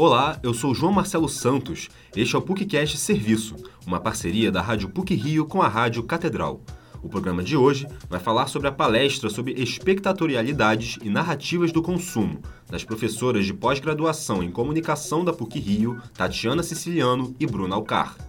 [0.00, 1.88] Olá, eu sou João Marcelo Santos.
[2.14, 6.60] Este é o PUCcast Serviço, uma parceria da Rádio PUC Rio com a Rádio Catedral.
[7.02, 12.40] O programa de hoje vai falar sobre a palestra sobre expectatorialidades e narrativas do consumo,
[12.70, 18.27] das professoras de pós-graduação em comunicação da PUC Rio, Tatiana Siciliano e Bruna Alcar.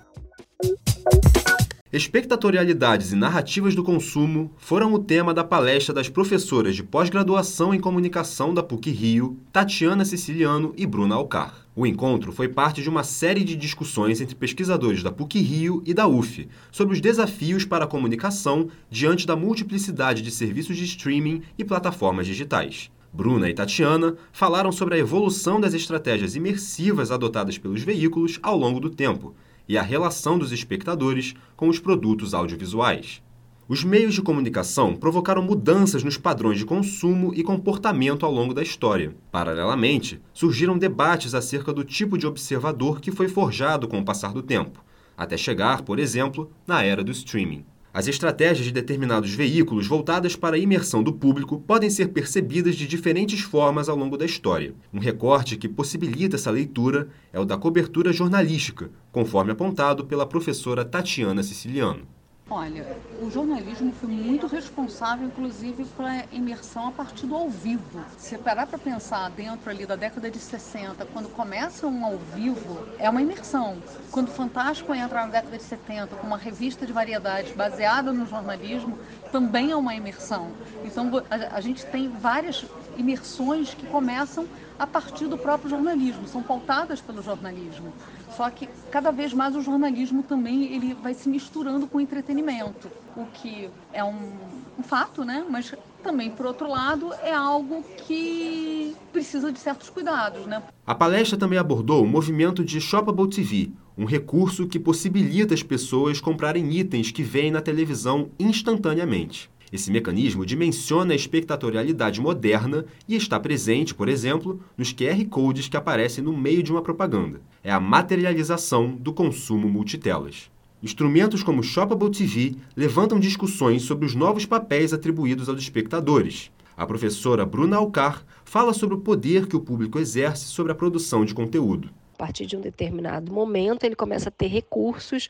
[1.91, 7.79] Expectatorialidades e narrativas do consumo foram o tema da palestra das professoras de pós-graduação em
[7.79, 11.65] comunicação da PUC Rio, Tatiana Siciliano e Bruna Alcar.
[11.75, 15.91] O encontro foi parte de uma série de discussões entre pesquisadores da PUC Rio e
[15.91, 21.41] da UF sobre os desafios para a comunicação diante da multiplicidade de serviços de streaming
[21.57, 22.91] e plataformas digitais.
[23.11, 28.79] Bruna e Tatiana falaram sobre a evolução das estratégias imersivas adotadas pelos veículos ao longo
[28.79, 29.33] do tempo
[29.69, 33.21] e a relação dos espectadores com os produtos audiovisuais.
[33.67, 38.63] Os meios de comunicação provocaram mudanças nos padrões de consumo e comportamento ao longo da
[38.63, 39.15] história.
[39.31, 44.41] Paralelamente, surgiram debates acerca do tipo de observador que foi forjado com o passar do
[44.41, 44.83] tempo,
[45.15, 47.63] até chegar, por exemplo, na era do streaming.
[47.91, 52.87] As estratégias de determinados veículos voltadas para a imersão do público podem ser percebidas de
[52.87, 54.75] diferentes formas ao longo da história.
[54.93, 60.85] Um recorte que possibilita essa leitura é o da cobertura jornalística, conforme apontado pela professora
[60.85, 62.18] Tatiana Siciliano.
[62.51, 68.03] Olha, o jornalismo foi muito responsável, inclusive, pela imersão a partir do ao vivo.
[68.17, 72.87] Se parar para pensar dentro ali da década de 60, quando começa um ao vivo,
[72.97, 73.77] é uma imersão.
[74.09, 78.25] Quando o Fantástico entra na década de 70 com uma revista de variedades baseada no
[78.25, 78.97] jornalismo,
[79.31, 80.51] também é uma imersão.
[80.83, 82.65] Então, a gente tem várias
[82.97, 84.47] imersões que começam
[84.79, 87.93] a partir do próprio jornalismo, são pautadas pelo jornalismo.
[88.35, 92.89] Só que cada vez mais o jornalismo também ele vai se misturando com o entretenimento,
[93.15, 94.31] o que é um,
[94.77, 95.45] um fato, né?
[95.49, 100.63] Mas também, por outro lado, é algo que precisa de certos cuidados, né?
[100.85, 106.21] A palestra também abordou o movimento de Shoppable TV, um recurso que possibilita as pessoas
[106.21, 109.49] comprarem itens que vêm na televisão instantaneamente.
[109.71, 115.77] Esse mecanismo dimensiona a espectatorialidade moderna e está presente, por exemplo, nos QR codes que
[115.77, 117.39] aparecem no meio de uma propaganda.
[117.63, 120.49] É a materialização do consumo multitelas.
[120.81, 126.49] Instrumentos como Shoppable TV levantam discussões sobre os novos papéis atribuídos aos espectadores.
[126.75, 131.25] A professora Bruna Alcar fala sobre o poder que o público exerce sobre a produção
[131.25, 131.89] de conteúdo.
[132.13, 135.29] A partir de um determinado momento, ele começa a ter recursos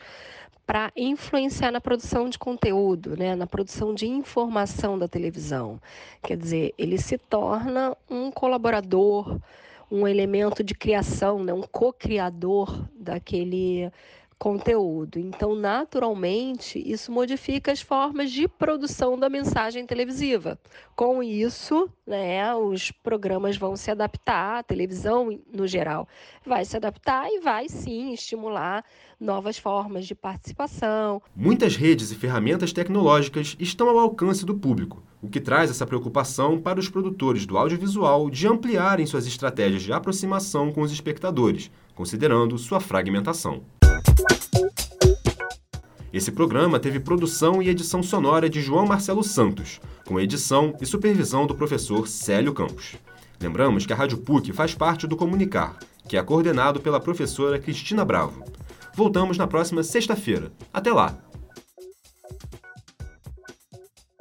[0.70, 5.82] para influenciar na produção de conteúdo, né, na produção de informação da televisão.
[6.22, 9.40] Quer dizer, ele se torna um colaborador,
[9.90, 13.92] um elemento de criação, né, um co-criador daquele
[14.40, 15.20] conteúdo.
[15.20, 20.58] Então, naturalmente, isso modifica as formas de produção da mensagem televisiva.
[20.96, 26.08] Com isso, né, os programas vão se adaptar, a televisão no geral
[26.46, 28.84] vai se adaptar e vai sim estimular
[29.20, 31.22] novas formas de participação.
[31.36, 36.58] Muitas redes e ferramentas tecnológicas estão ao alcance do público, o que traz essa preocupação
[36.58, 42.58] para os produtores do audiovisual de ampliarem suas estratégias de aproximação com os espectadores, considerando
[42.58, 43.62] sua fragmentação.
[46.12, 51.46] Esse programa teve produção e edição sonora de João Marcelo Santos, com edição e supervisão
[51.46, 52.96] do professor Célio Campos.
[53.40, 55.78] Lembramos que a Rádio PUC faz parte do Comunicar,
[56.08, 58.44] que é coordenado pela professora Cristina Bravo.
[58.96, 60.52] Voltamos na próxima sexta-feira.
[60.74, 61.29] Até lá!